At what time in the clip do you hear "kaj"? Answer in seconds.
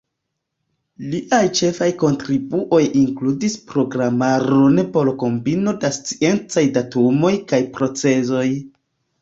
7.53-7.63